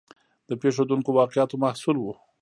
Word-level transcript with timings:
د 0.49 0.51
پېښېدونکو 0.61 1.09
واقعاتو 1.19 1.61
محصول 1.63 1.97
و. 1.99 2.05